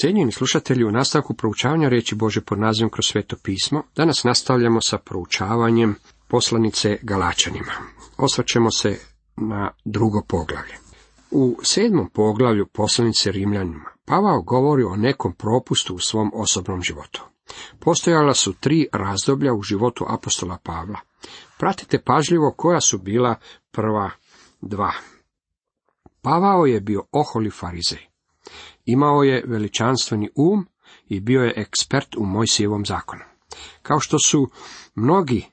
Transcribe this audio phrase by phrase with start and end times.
[0.00, 4.98] Cijenjeni slušatelji, u nastavku proučavanja riječi Bože pod nazivom kroz sveto pismo, danas nastavljamo sa
[4.98, 5.94] proučavanjem
[6.28, 7.72] poslanice Galačanima.
[8.18, 8.98] Osvrćemo se
[9.36, 10.74] na drugo poglavlje.
[11.30, 17.24] U sedmom poglavlju poslanice Rimljanima Pavao govori o nekom propustu u svom osobnom životu.
[17.78, 20.98] Postojala su tri razdoblja u životu apostola Pavla.
[21.58, 23.34] Pratite pažljivo koja su bila
[23.70, 24.10] prva
[24.60, 24.92] dva.
[26.22, 28.15] Pavao je bio oholi farizej.
[28.86, 30.66] Imao je veličanstveni um
[31.08, 33.22] i bio je ekspert u Mojsijevom zakonu.
[33.82, 34.50] Kao što su
[34.94, 35.44] mnogi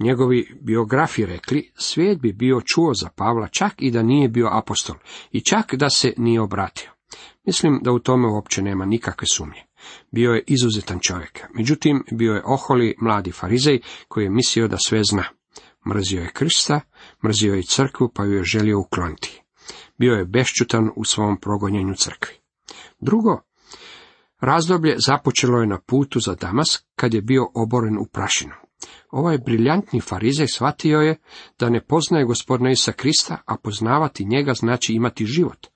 [0.00, 4.96] njegovi biografi rekli, svijet bi bio čuo za Pavla čak i da nije bio apostol
[5.32, 6.90] i čak da se nije obratio.
[7.46, 9.62] Mislim da u tome uopće nema nikakve sumnje.
[10.10, 11.40] Bio je izuzetan čovjek.
[11.54, 15.24] Međutim, bio je oholi mladi farizej koji je mislio da sve zna.
[15.88, 16.80] Mrzio je Krista,
[17.24, 19.42] mrzio je i crkvu pa ju je želio ukloniti.
[19.98, 22.41] Bio je bešćutan u svom progonjenju crkvi.
[23.02, 23.40] Drugo,
[24.40, 28.54] razdoblje započelo je na putu za Damas kad je bio oboren u prašinu.
[29.10, 31.18] Ovaj briljantni farizej shvatio je
[31.58, 35.66] da ne poznaje gospodina Isa Krista, a poznavati njega znači imati život.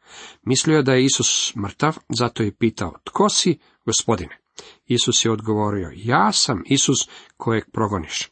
[0.42, 4.38] Mislio je da je Isus mrtav, zato je pitao, tko si, gospodine?
[4.86, 8.30] Isus je odgovorio, ja sam Isus kojeg progoniš.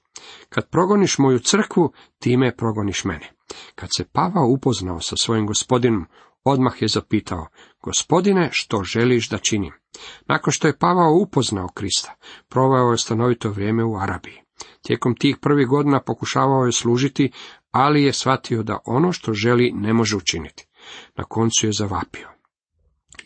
[0.48, 3.33] Kad progoniš moju crkvu, time progoniš mene.
[3.75, 6.06] Kad se Pavao upoznao sa svojim gospodinom,
[6.45, 7.47] odmah je zapitao,
[7.83, 9.73] gospodine, što želiš da činim?
[10.27, 12.14] Nakon što je Pavao upoznao Krista,
[12.48, 14.41] proveo je stanovito vrijeme u Arabiji.
[14.83, 17.33] Tijekom tih prvih godina pokušavao je služiti,
[17.70, 20.67] ali je shvatio da ono što želi ne može učiniti.
[21.17, 22.28] Na koncu je zavapio.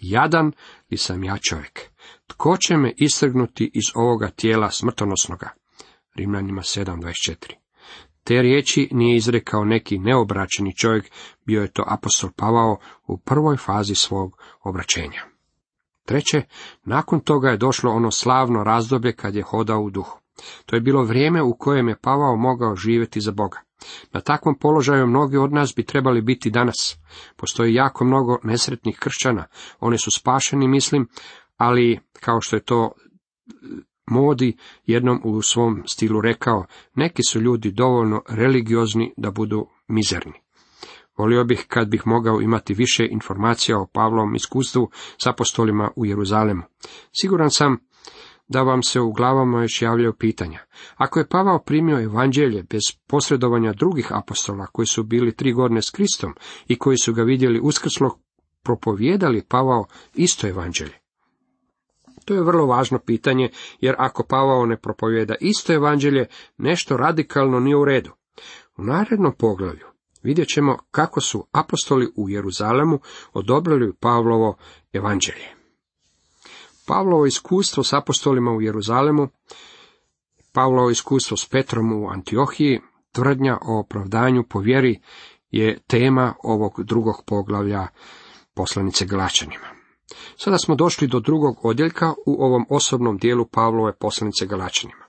[0.01, 0.53] Jadan
[0.91, 1.81] li sam ja čovjek?
[2.27, 5.49] Tko će me istrgnuti iz ovoga tijela smrtonosnoga?
[6.15, 7.68] Rimljanima 7.24
[8.29, 11.11] Te riječi nije izrekao neki neobraćeni čovjek,
[11.47, 12.77] bio je to apostol Pavao
[13.07, 15.23] u prvoj fazi svog obraćenja.
[16.05, 16.43] Treće,
[16.85, 20.19] nakon toga je došlo ono slavno razdoblje kad je hodao u duhu.
[20.67, 23.61] To je bilo vrijeme u kojem je Pavao mogao živjeti za Boga.
[24.13, 26.99] Na takvom položaju mnogi od nas bi trebali biti danas.
[27.37, 29.47] Postoji jako mnogo nesretnih kršćana.
[29.81, 31.09] Oni su spašeni, mislim,
[31.57, 32.93] ali kao što je to
[34.11, 36.65] Modi jednom u svom stilu rekao,
[36.95, 40.33] neki su ljudi dovoljno religiozni da budu mizerni.
[41.19, 44.91] Volio bih kad bih mogao imati više informacija o Pavlovom iskustvu
[45.23, 46.63] s apostolima u Jeruzalemu.
[47.21, 47.77] Siguran sam
[48.49, 50.61] da vam se u glavama još javljaju pitanja.
[50.97, 55.91] Ako je Pavao primio evanđelje bez posredovanja drugih apostola koji su bili tri godine s
[55.91, 56.35] Kristom
[56.67, 58.19] i koji su ga vidjeli uskrslog,
[58.65, 61.08] propovijedali Pavao isto evanđelje.
[62.29, 63.51] To je vrlo važno pitanje,
[63.81, 66.27] jer ako Pavao ne propovijeda isto evanđelje,
[66.59, 68.11] nešto radikalno nije u redu.
[68.77, 69.87] U narednom poglavlju
[70.23, 73.01] vidjet ćemo kako su apostoli u Jeruzalemu
[73.33, 74.57] odobrili Pavlovo
[74.93, 75.49] evanđelje.
[76.87, 79.29] Pavlovo iskustvo s apostolima u Jeruzalemu,
[80.53, 82.81] Pavlovo iskustvo s Petrom u Antiohiji,
[83.13, 85.01] tvrdnja o opravdanju po vjeri
[85.51, 87.87] je tema ovog drugog poglavlja
[88.55, 89.78] poslanice Galačanima.
[90.37, 95.05] Sada smo došli do drugog odjeljka u ovom osobnom dijelu Pavlove poslanice Galačanima.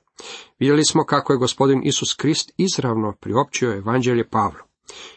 [0.60, 4.69] Vidjeli smo kako je gospodin Isus Krist izravno priopćio evanđelje Pavlu.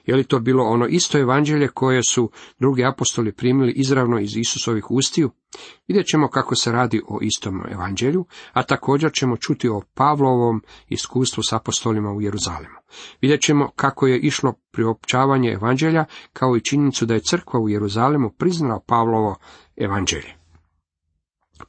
[0.06, 4.90] Je li to bilo ono isto evanđelje koje su drugi apostoli primili izravno iz Isusovih
[4.90, 5.30] ustiju?
[5.88, 11.42] Vidjet ćemo kako se radi o istom evanđelju, a također ćemo čuti o Pavlovom iskustvu
[11.42, 12.78] s apostolima u Jeruzalemu.
[13.20, 18.30] Vidjet ćemo kako je išlo priopćavanje evanđelja, kao i činjenicu da je crkva u Jeruzalemu
[18.38, 19.36] priznala Pavlovo
[19.76, 20.34] evanđelje.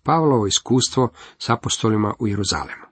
[0.04, 2.86] Pavlovo iskustvo s apostolima u Jeruzalemu.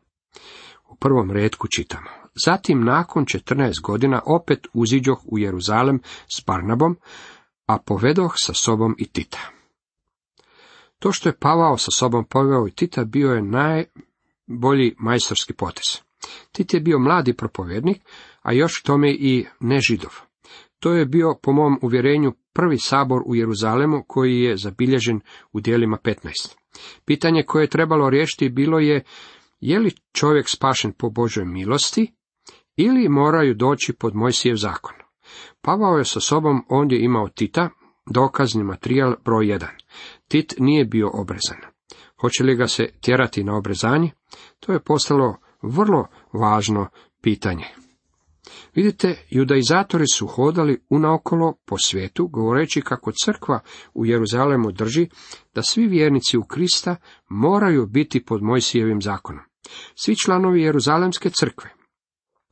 [0.89, 2.20] U prvom redku čitamo.
[2.45, 6.01] Zatim nakon 14 godina opet uziđoh u Jeruzalem
[6.35, 6.97] s Barnabom,
[7.65, 9.49] a povedoh sa sobom i Tita.
[10.99, 16.01] To što je Pavao sa sobom poveo i Tita bio je najbolji majstorski potez.
[16.51, 18.01] Tit je bio mladi propovjednik,
[18.41, 20.11] a još tome i nežidov.
[20.79, 25.21] To je bio, po mom uvjerenju, prvi sabor u Jeruzalemu koji je zabilježen
[25.53, 26.55] u dijelima 15.
[27.05, 29.03] Pitanje koje je trebalo riješiti bilo je,
[29.59, 32.13] je li čovjek spašen po Božoj milosti
[32.75, 34.95] ili moraju doći pod Mojsijev zakon.
[35.61, 37.69] Pavao je sa sobom ondje imao Tita,
[38.05, 39.65] dokazni materijal broj 1.
[40.27, 41.57] Tit nije bio obrezan.
[42.21, 44.11] Hoće li ga se tjerati na obrezanje?
[44.59, 46.87] To je postalo vrlo važno
[47.21, 47.65] pitanje.
[48.75, 53.59] Vidite, judaizatori su hodali unaokolo po svijetu, govoreći kako crkva
[53.93, 55.07] u Jeruzalemu drži
[55.55, 56.95] da svi vjernici u Krista
[57.29, 59.43] moraju biti pod Mojsijevim zakonom.
[59.95, 61.69] Svi članovi Jeruzalemske crkve,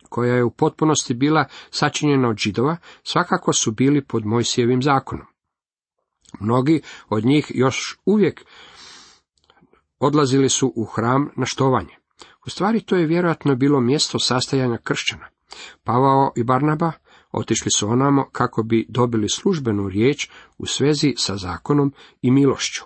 [0.10, 5.26] koja je u potpunosti bila sačinjena od židova, svakako su bili pod Mojsijevim zakonom.
[6.40, 8.46] Mnogi od njih još uvijek
[10.00, 11.96] odlazili su u hram na štovanje.
[12.46, 15.28] U stvari to je vjerojatno bilo mjesto sastajanja kršćana.
[15.84, 16.92] Pavao i Barnaba
[17.32, 22.84] otišli su onamo kako bi dobili službenu riječ u svezi sa zakonom i milošću.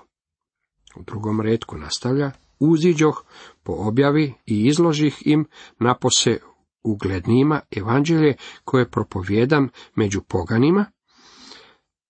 [0.95, 3.23] U drugom redku nastavlja, uziđoh
[3.63, 5.45] po objavi i izložih im
[5.79, 6.37] napose
[6.83, 10.85] uglednijima evanđelje koje propovjedam među poganima,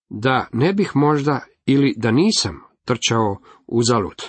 [0.10, 3.38] da ne bih možda ili da nisam trčao
[3.68, 4.24] uzalud.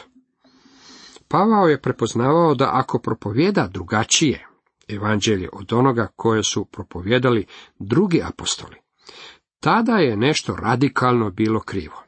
[1.28, 4.46] Pavao je prepoznavao da ako propovjeda drugačije
[4.88, 7.46] evanđelje od onoga koje su propovjedali
[7.78, 8.76] drugi apostoli,
[9.60, 12.02] tada je nešto radikalno bilo krivo.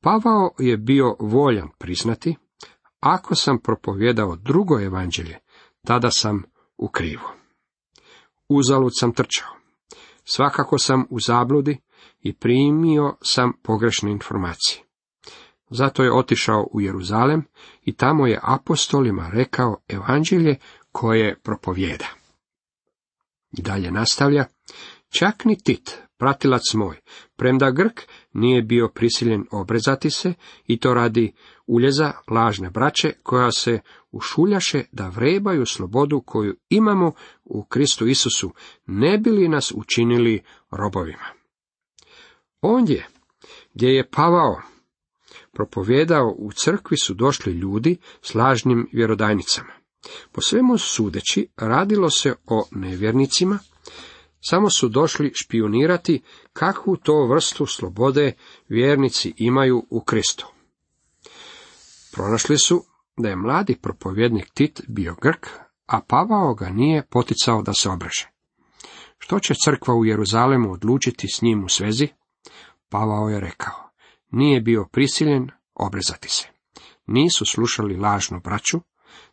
[0.00, 2.36] Pavao je bio voljan priznati,
[3.00, 5.38] ako sam propovjedao drugo evanđelje,
[5.86, 6.42] tada sam
[6.78, 7.28] u krivu.
[8.48, 9.48] Uzalud sam trčao.
[10.24, 11.78] Svakako sam u zabludi
[12.22, 14.82] i primio sam pogrešne informacije.
[15.70, 17.44] Zato je otišao u Jeruzalem
[17.82, 20.56] i tamo je apostolima rekao evanđelje
[20.92, 22.06] koje propovjeda.
[23.58, 24.44] I dalje nastavlja,
[25.08, 27.00] čak ni Tit, pratilac moj,
[27.36, 28.00] premda Grk
[28.32, 30.34] nije bio prisiljen obrezati se
[30.66, 31.32] i to radi
[31.66, 33.80] uljeza lažne braće koja se
[34.10, 37.12] ušuljaše da vrebaju slobodu koju imamo
[37.44, 38.52] u Kristu Isusu,
[38.86, 41.26] ne bi li nas učinili robovima.
[42.60, 43.06] Ondje
[43.74, 44.62] gdje je Pavao
[45.52, 49.72] propovjedao u crkvi su došli ljudi s lažnim vjerodajnicama.
[50.32, 53.58] Po svemu sudeći radilo se o nevjernicima,
[54.40, 56.22] samo su došli špionirati
[56.52, 58.32] kakvu to vrstu slobode
[58.68, 60.46] vjernici imaju u Kristu.
[62.12, 62.84] Pronašli su
[63.16, 65.46] da je mladi propovjednik Tit bio Grk,
[65.86, 68.30] a Pavao ga nije poticao da se obreže.
[69.18, 72.08] Što će crkva u Jeruzalemu odlučiti s njim u svezi?
[72.88, 73.90] Pavao je rekao,
[74.30, 76.48] nije bio prisiljen obrezati se.
[77.06, 78.80] Nisu slušali lažnu braću,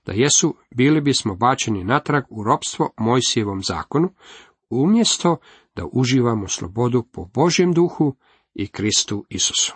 [0.06, 4.10] da jesu, bili bismo bačeni natrag u ropstvo Mojsijevom zakonu,
[4.69, 5.38] umjesto
[5.75, 8.15] da uživamo slobodu po Božjem duhu
[8.54, 9.74] i Kristu Isusu.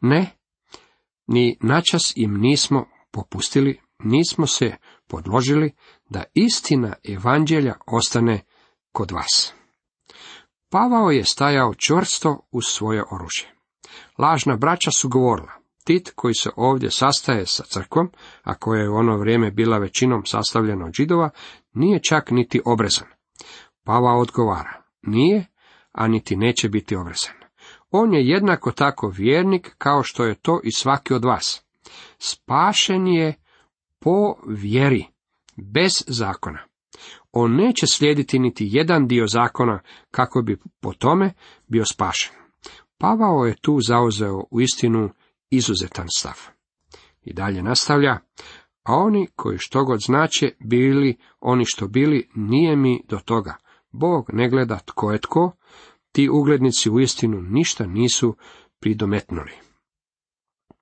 [0.00, 0.36] Ne,
[1.26, 5.72] ni načas im nismo popustili, nismo se podložili
[6.08, 8.40] da istina evanđelja ostane
[8.92, 9.54] kod vas.
[10.68, 13.54] Pavao je stajao čvrsto uz svoje oružje.
[14.18, 18.10] Lažna braća su govorila, Tit koji se ovdje sastaje sa crkvom,
[18.42, 21.30] a koja je u ono vrijeme bila većinom sastavljena od židova,
[21.72, 23.08] nije čak niti obrezan.
[23.84, 25.46] Pavao odgovara, nije,
[25.92, 27.34] a niti neće biti obrezan.
[27.90, 31.64] On je jednako tako vjernik kao što je to i svaki od vas.
[32.18, 33.34] Spašen je
[33.98, 35.06] po vjeri,
[35.56, 36.58] bez zakona.
[37.32, 39.80] On neće slijediti niti jedan dio zakona
[40.10, 41.32] kako bi po tome
[41.66, 42.32] bio spašen.
[42.98, 45.10] Pavao je tu zauzeo u istinu
[45.50, 46.38] izuzetan stav.
[47.22, 48.18] I dalje nastavlja,
[48.82, 53.54] a oni koji što god znače bili oni što bili, nije mi do toga.
[53.90, 55.52] Bog ne gleda tko je tko,
[56.12, 58.36] ti uglednici u istinu ništa nisu
[58.80, 59.52] pridometnuli.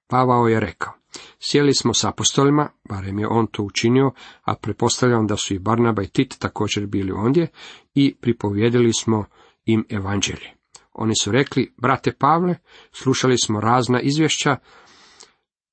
[0.06, 0.92] Pavao je rekao,
[1.38, 4.10] sjeli smo s apostolima, barem je on to učinio,
[4.42, 7.46] a prepostavljam da su i Barnaba i Tit također bili ondje,
[7.94, 9.24] i pripovjedili smo
[9.64, 10.54] im evanđelje.
[10.92, 12.54] Oni su rekli, brate Pavle,
[12.92, 14.56] slušali smo razna izvješća,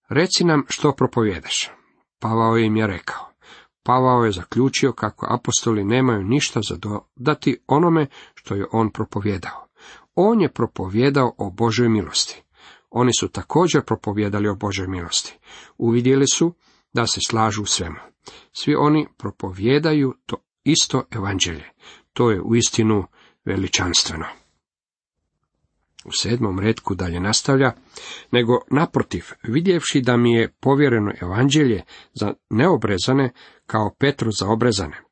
[0.09, 1.69] reci nam što propovjedaš.
[2.25, 3.25] Pavao im je rekao.
[3.83, 9.67] Pavao je zaključio kako apostoli nemaju ništa za dodati onome što je on propovjedao.
[10.15, 12.43] On je propovjedao o Božoj milosti.
[12.89, 15.37] Oni su također propovjedali o Božoj milosti.
[15.77, 16.53] Uvidjeli su
[16.93, 17.99] da se slažu u svemu.
[18.53, 21.71] Svi oni propovjedaju to isto evanđelje.
[22.13, 23.03] To je uistinu
[23.45, 24.25] veličanstveno
[26.05, 27.71] u sedmom redku dalje nastavlja,
[28.31, 31.83] nego naprotiv, vidjevši da mi je povjereno evanđelje
[32.13, 33.31] za neobrezane
[33.65, 35.05] kao Petru za obrezane.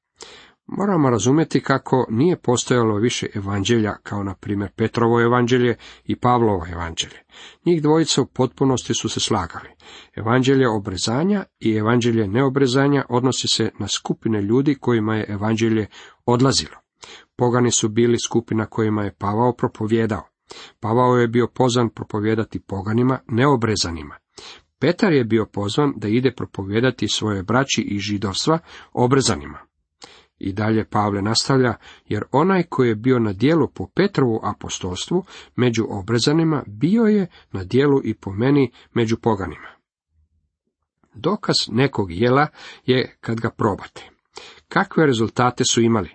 [0.67, 7.23] Moramo razumjeti kako nije postojalo više evanđelja kao na primjer Petrovo evanđelje i Pavlovo evanđelje.
[7.65, 9.69] Njih dvojica u potpunosti su se slagali.
[10.15, 15.87] Evanđelje obrezanja i evanđelje neobrezanja odnosi se na skupine ljudi kojima je evanđelje
[16.25, 16.75] odlazilo.
[17.35, 20.32] Pogani su bili skupina kojima je Pavao propovjedao.
[20.79, 24.15] Pavao je bio pozvan propovijedati poganima, neobrezanima.
[24.79, 28.59] Petar je bio pozvan da ide propovijedati svoje braći i židovstva
[28.93, 29.59] obrezanima.
[30.37, 35.23] I dalje Pavle nastavlja, jer onaj koji je bio na dijelu po Petrovu apostolstvu
[35.55, 39.67] među obrezanima, bio je na dijelu i po meni među poganima.
[41.13, 42.47] Dokaz nekog jela
[42.85, 44.09] je kad ga probate.
[44.67, 46.09] Kakve rezultate su imali?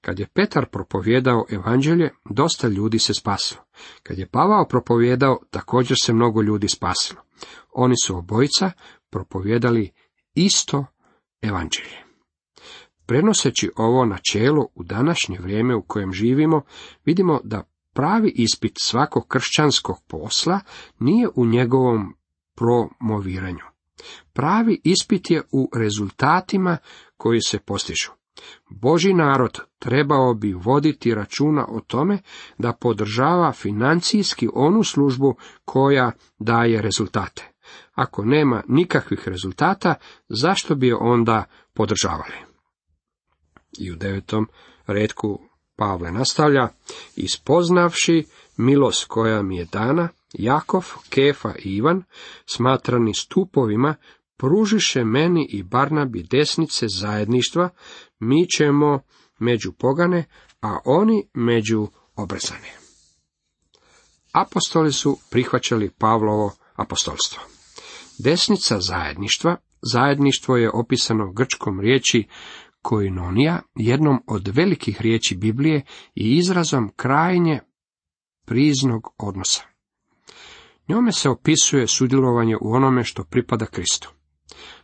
[0.00, 3.60] Kad je Petar propovjedao evanđelje, dosta ljudi se spasilo.
[4.02, 7.20] Kad je Pavao propovjedao, također se mnogo ljudi spasilo.
[7.72, 8.70] Oni su obojica
[9.10, 9.90] propovjedali
[10.34, 10.86] isto
[11.42, 12.04] evanđelje.
[13.06, 16.62] Prenoseći ovo načelo u današnje vrijeme u kojem živimo,
[17.04, 20.60] vidimo da pravi ispit svakog kršćanskog posla
[20.98, 22.14] nije u njegovom
[22.54, 23.64] promoviranju.
[24.32, 26.78] Pravi ispit je u rezultatima
[27.16, 28.19] koji se postižu.
[28.68, 32.18] Boži narod trebao bi voditi računa o tome
[32.58, 37.50] da podržava financijski onu službu koja daje rezultate.
[37.94, 39.94] Ako nema nikakvih rezultata,
[40.28, 41.44] zašto bi je onda
[41.74, 42.34] podržavali?
[43.78, 44.48] I u devetom
[44.86, 45.40] redku
[45.76, 46.68] Pavle nastavlja,
[47.16, 48.24] ispoznavši
[48.56, 52.02] milost koja mi je dana, Jakov, Kefa i Ivan,
[52.46, 53.94] smatrani stupovima,
[54.36, 57.68] pružiše meni i Barnabi desnice zajedništva,
[58.20, 59.00] mi ćemo
[59.38, 60.24] među pogane,
[60.60, 62.72] a oni među obrzane.
[64.32, 67.42] Apostoli su prihvaćali Pavlovo apostolstvo.
[68.18, 69.56] Desnica zajedništva,
[69.92, 72.28] zajedništvo je opisano grčkom riječi
[72.82, 75.82] koinonija, jednom od velikih riječi Biblije
[76.14, 77.60] i izrazom krajnje
[78.46, 79.62] priznog odnosa.
[80.88, 84.10] Njome se opisuje sudjelovanje u onome što pripada Kristu.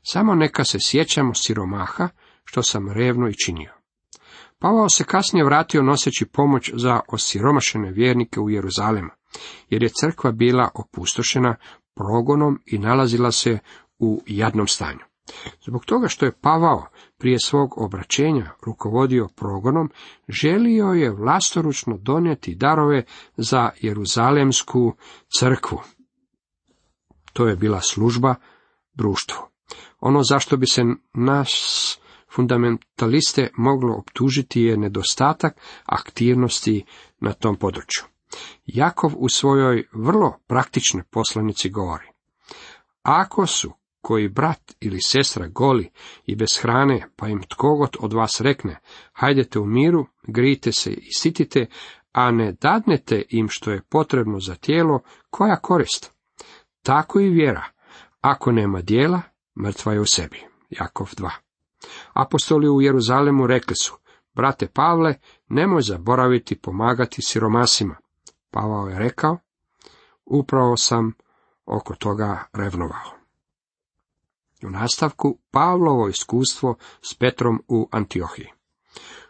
[0.02, 2.08] Samo neka se sjećamo siromaha,
[2.46, 3.72] što sam revno i činio.
[4.58, 9.10] Pavao se kasnije vratio noseći pomoć za osiromašene vjernike u Jeruzalemu,
[9.70, 11.56] jer je crkva bila opustošena
[11.94, 13.58] progonom i nalazila se
[13.98, 15.04] u jadnom stanju.
[15.66, 16.86] Zbog toga što je Pavao
[17.18, 19.90] prije svog obraćenja rukovodio progonom,
[20.28, 23.04] želio je vlastoručno donijeti darove
[23.36, 24.92] za Jeruzalemsku
[25.38, 25.80] crkvu.
[27.32, 28.34] To je bila služba
[28.94, 29.38] društvu.
[30.00, 30.82] Ono zašto bi se
[31.14, 31.50] nas
[32.34, 36.84] fundamentaliste moglo optužiti je nedostatak aktivnosti
[37.20, 38.04] na tom području.
[38.66, 42.06] Jakov u svojoj vrlo praktičnoj poslanici govori.
[43.02, 45.90] Ako su koji brat ili sestra goli
[46.26, 48.80] i bez hrane, pa im tkogod od vas rekne,
[49.12, 51.66] hajdete u miru, grijte se i sitite,
[52.12, 56.12] a ne dadnete im što je potrebno za tijelo, koja korist?
[56.82, 57.64] Tako i vjera.
[58.20, 59.22] Ako nema dijela,
[59.62, 60.40] mrtva je u sebi.
[60.70, 61.45] Jakov 2.
[62.12, 63.94] Apostoli u Jeruzalemu rekli su,
[64.34, 65.14] brate Pavle,
[65.48, 67.96] nemoj zaboraviti pomagati siromasima.
[68.50, 69.38] Pavao je rekao,
[70.24, 71.12] upravo sam
[71.66, 73.16] oko toga revnovao.
[74.62, 78.48] U nastavku Pavlovo iskustvo s Petrom u Antiohiji.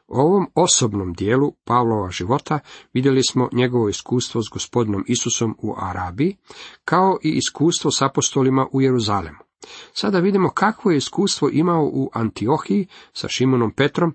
[0.08, 2.58] U ovom osobnom dijelu Pavlova života
[2.92, 6.36] vidjeli smo njegovo iskustvo s gospodinom Isusom u Arabiji,
[6.84, 9.45] kao i iskustvo s apostolima u Jeruzalemu.
[9.92, 14.14] Sada vidimo kakvo je iskustvo imao u Antiohiji sa Šimonom Petrom,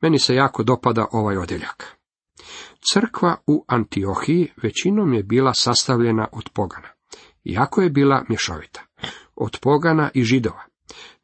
[0.00, 1.96] meni se jako dopada ovaj odjeljak.
[2.92, 6.88] Crkva u Antiohiji većinom je bila sastavljena od pogana,
[7.44, 8.80] iako je bila mješovita,
[9.36, 10.64] od pogana i židova.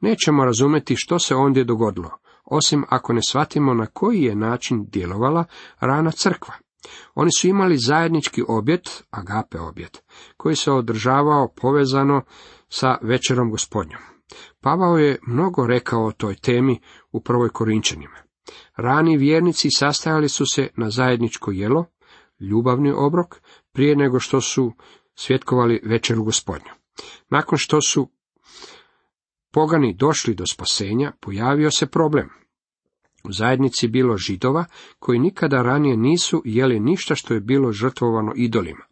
[0.01, 2.11] Nećemo razumjeti što se ondje dogodilo,
[2.45, 5.45] osim ako ne shvatimo na koji je način djelovala
[5.81, 6.55] rana crkva.
[7.15, 10.03] Oni su imali zajednički objet, agape objet,
[10.37, 12.23] koji se održavao povezano
[12.69, 14.01] sa večerom gospodnjom.
[14.61, 16.81] Pavao je mnogo rekao o toj temi
[17.13, 18.17] u prvoj Korinčanima.
[18.77, 21.85] Rani vjernici sastajali su se na zajedničko jelo,
[22.41, 23.41] ljubavni obrok,
[23.73, 24.73] prije nego što su
[25.15, 26.71] svjetkovali večeru gospodnju.
[27.31, 28.11] Nakon što su
[29.53, 32.29] pogani došli do spasenja, pojavio se problem.
[33.25, 34.65] U zajednici bilo židova
[34.99, 38.85] koji nikada ranije nisu jeli ništa što je bilo žrtvovano idolima.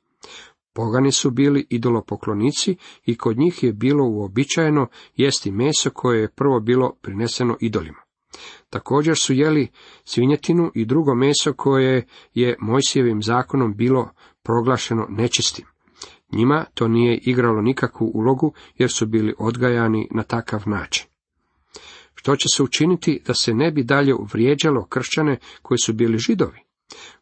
[0.75, 6.61] Pogani su bili idolopoklonici i kod njih je bilo uobičajeno jesti meso koje je prvo
[6.61, 7.99] bilo prineseno idolima.
[8.71, 9.69] Također su jeli
[10.05, 14.11] svinjetinu i drugo meso koje je Mojsijevim zakonom bilo
[14.43, 15.67] proglašeno nečistim.
[16.33, 21.07] Njima to nije igralo nikakvu ulogu jer su bili odgajani na takav način.
[22.15, 26.59] Što će se učiniti da se ne bi dalje uvrijeđalo kršćane koji su bili židovi?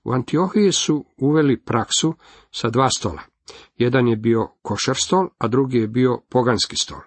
[0.05, 2.15] U Antiohiji su uveli praksu
[2.51, 3.32] sa dva stola.
[3.77, 6.99] Jedan je bio košar stol, a drugi je bio poganski stol.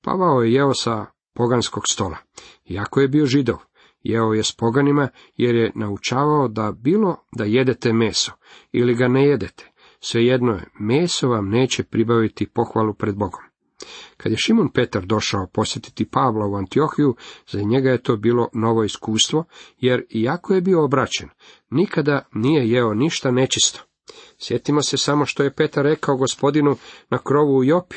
[0.00, 2.16] Pavao je jeo sa poganskog stola.
[2.64, 3.58] Iako je bio židov,
[4.02, 8.32] jeo je s poganima jer je naučavao da bilo da jedete meso
[8.72, 9.70] ili ga ne jedete.
[10.00, 13.42] Svejedno je, meso vam neće pribaviti pohvalu pred Bogom.
[14.16, 17.16] Kad je Šimon Petar došao posjetiti Pavla u Antiohiju,
[17.48, 19.44] za njega je to bilo novo iskustvo,
[19.78, 21.28] jer iako je bio obraćen,
[21.70, 23.89] nikada nije jeo ništa nečisto.
[24.38, 26.76] Sjetimo se samo što je Petar rekao gospodinu
[27.10, 27.96] na krovu u Jopi,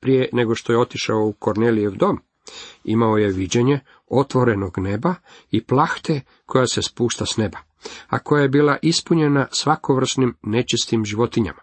[0.00, 2.18] prije nego što je otišao u Kornelijev dom.
[2.84, 5.14] Imao je viđenje otvorenog neba
[5.50, 7.58] i plahte koja se spušta s neba,
[8.08, 11.60] a koja je bila ispunjena svakovrsnim nečistim životinjama.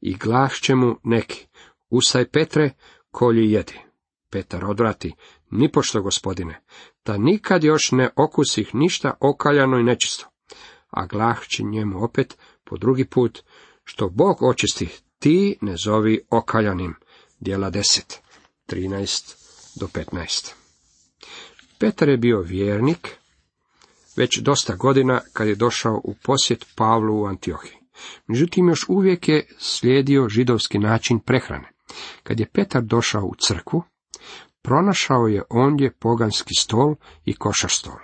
[0.00, 1.46] I glas će mu neki,
[1.90, 2.70] usaj Petre,
[3.10, 3.80] kolji jedi.
[4.30, 5.14] Petar odvrati,
[5.50, 6.62] nipošto gospodine,
[7.04, 10.26] da nikad još ne okusih ništa okaljano i nečisto.
[10.90, 13.42] A glah će njemu opet, po drugi put,
[13.84, 16.94] što Bog očisti, ti ne zovi okaljanim.
[17.40, 18.16] Dijela 10,
[18.68, 19.34] 13
[19.80, 20.52] do 15.
[21.78, 23.16] Petar je bio vjernik,
[24.16, 27.78] već dosta godina kad je došao u posjet Pavlu u Antiohiji.
[28.26, 31.72] Međutim, još uvijek je slijedio židovski način prehrane.
[32.22, 33.82] Kad je Petar došao u crkvu,
[34.62, 36.94] pronašao je ondje poganski stol
[37.24, 37.96] i košar stol.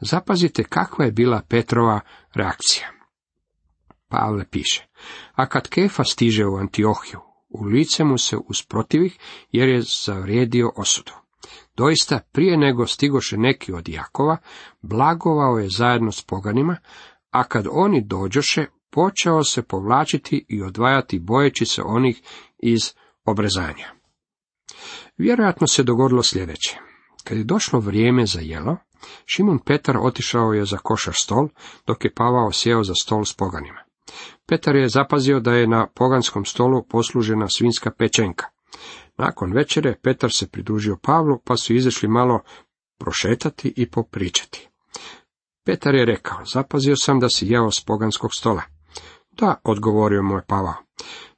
[0.00, 2.00] Zapazite kakva je bila Petrova
[2.34, 2.97] reakcija.
[4.08, 4.86] Pavle piše,
[5.34, 9.18] a kad Kefa stiže u Antiohiju, u lice mu se usprotivih
[9.52, 11.12] jer je zavrijedio osudu.
[11.76, 14.36] Doista, prije nego stigoše neki od Jakova,
[14.82, 16.76] blagovao je zajedno s poganima,
[17.30, 22.22] a kad oni dođoše, počeo se povlačiti i odvajati bojeći se onih
[22.58, 23.92] iz obrezanja.
[25.16, 26.78] Vjerojatno se dogodilo sljedeće.
[27.24, 28.76] Kad je došlo vrijeme za jelo,
[29.26, 31.48] Šimon Petar otišao je za košar stol,
[31.86, 33.87] dok je Pavao sjeo za stol s poganima.
[34.46, 38.46] Petar je zapazio da je na poganskom stolu poslužena svinska pečenka.
[39.16, 42.40] Nakon večere Petar se pridružio Pavlu, pa su izašli malo
[42.98, 44.68] prošetati i popričati.
[45.64, 48.62] Petar je rekao, zapazio sam da si jeo s poganskog stola.
[49.30, 50.74] Da, odgovorio mu je Pavao.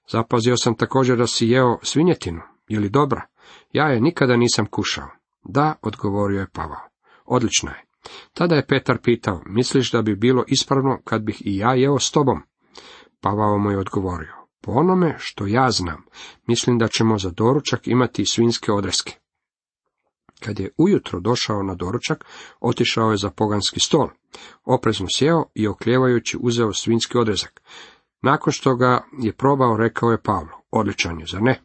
[0.09, 3.27] Zapazio sam također da si jeo svinjetinu, je li dobra?
[3.73, 5.09] Ja je nikada nisam kušao.
[5.45, 6.89] Da, odgovorio je Pavao.
[7.25, 7.85] Odlično je.
[8.33, 12.11] Tada je Petar pitao, misliš da bi bilo ispravno kad bih i ja jeo s
[12.11, 12.43] tobom?
[13.21, 16.05] Pavao mu je odgovorio, po onome što ja znam,
[16.47, 19.17] mislim da ćemo za doručak imati svinske odreske.
[20.41, 22.25] Kad je ujutro došao na doručak,
[22.61, 24.09] otišao je za poganski stol.
[24.65, 27.61] Oprezno sjeo i okljevajući uzeo svinski odrezak.
[28.23, 31.61] Nakon što ga je probao, rekao je Pavlo, odličan je, za ne?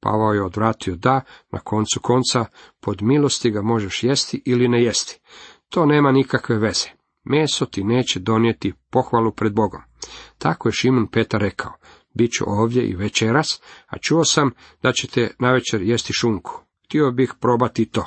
[0.00, 1.20] Pavao je odvratio da,
[1.52, 2.44] na koncu konca,
[2.80, 5.20] pod milosti ga možeš jesti ili ne jesti.
[5.68, 6.88] To nema nikakve veze.
[7.24, 9.89] Meso ti neće donijeti pohvalu pred Bogom.
[10.40, 11.72] Tako je Šimun Petar rekao,
[12.14, 14.50] bit ću ovdje i večeras, a čuo sam
[14.82, 16.60] da ćete navečer jesti šunku.
[16.84, 18.06] Htio bih probati to.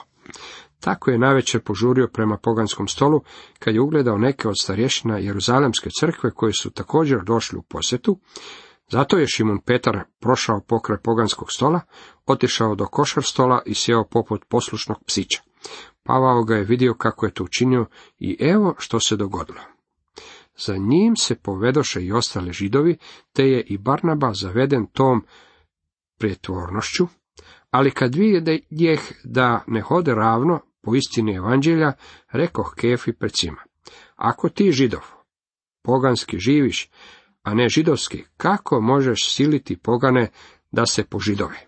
[0.79, 3.21] Tako je navečer požurio prema poganskom stolu,
[3.59, 8.19] kad je ugledao neke od starješina Jeruzalemske crkve koji su također došli u posjetu,
[8.89, 11.81] zato je Šimun Petar prošao pokraj poganskog stola,
[12.25, 15.41] otišao do košar stola i sjeo poput poslušnog psića.
[16.03, 17.85] Pavao ga je vidio kako je to učinio
[18.19, 19.72] i evo što se dogodilo.
[20.57, 22.97] Za njim se povedoše i ostale židovi,
[23.33, 25.25] te je i Barnaba zaveden tom
[26.17, 27.07] pretvornošću,
[27.71, 31.93] ali kad vidjeh da ne hode ravno po istini evanđelja,
[32.31, 33.61] rekoh Kefi pred svima.
[34.15, 35.01] Ako ti židov,
[35.81, 36.89] poganski živiš,
[37.43, 40.31] a ne židovski, kako možeš siliti pogane
[40.71, 41.67] da se požidove?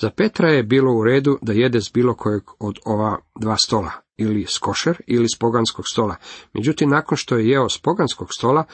[0.00, 3.90] Za Petra je bilo u redu da jede s bilo kojeg od ova dva stola,
[4.16, 6.16] ili s košer ili s poganskog stola.
[6.52, 8.64] Međutim, nakon što je jeo s poganskog stola,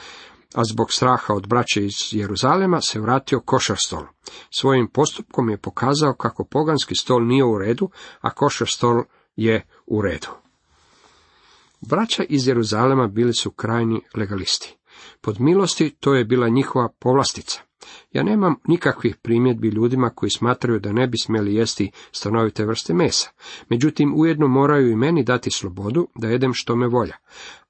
[0.53, 4.03] a zbog straha od braće iz Jeruzalema se vratio košar stol.
[4.49, 7.89] Svojim postupkom je pokazao kako poganski stol nije u redu,
[8.21, 9.03] a košar stol
[9.35, 10.27] je u redu.
[11.81, 14.77] Braća iz Jeruzalema bili su krajni legalisti.
[15.21, 17.61] Pod milosti to je bila njihova povlastica.
[18.11, 23.29] Ja nemam nikakvih primjedbi ljudima koji smatraju da ne bi smjeli jesti stanovite vrste mesa.
[23.69, 27.15] Međutim, ujedno moraju i meni dati slobodu da jedem što me volja.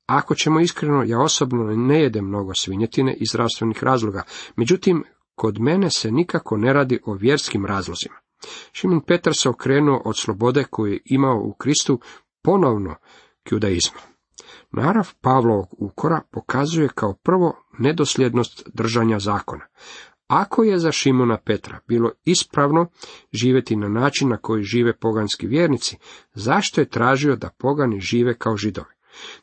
[0.06, 4.24] Ako ćemo iskreno, ja osobno ne jedem mnogo svinjetine iz zdravstvenih razloga.
[4.56, 5.04] Međutim,
[5.36, 8.16] kod mene se nikako ne radi o vjerskim razlozima.
[8.72, 12.00] Šimin Petar se okrenuo od slobode koju je imao u Kristu
[12.44, 12.96] ponovno
[13.44, 14.00] k judaizmu.
[14.72, 19.66] Narav Pavlovog ukora pokazuje kao prvo nedosljednost držanja zakona.
[20.28, 22.88] Ako je za Šimona Petra bilo ispravno
[23.34, 25.98] živjeti na način na koji žive poganski vjernici,
[26.34, 28.94] zašto je tražio da pogani žive kao židovi?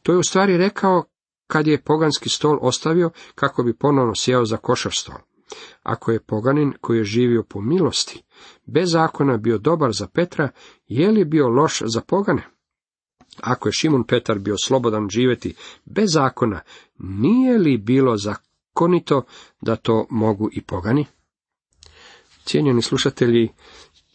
[0.02, 1.04] To je u stvari rekao
[1.46, 5.18] kad je poganski stol ostavio kako bi ponovno sjeo za košar stol.
[5.82, 8.22] Ako je poganin koji je živio po milosti,
[8.64, 10.48] bez zakona bio dobar za Petra,
[10.86, 12.55] je li bio loš za pogane?
[13.40, 16.60] Ako je Šimon Petar bio slobodan živjeti bez zakona,
[16.98, 19.22] nije li bilo zakonito
[19.60, 21.06] da to mogu i pogani?
[22.44, 23.48] Cijenjeni slušatelji,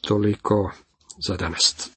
[0.02, 0.72] toliko
[1.28, 1.92] za danas.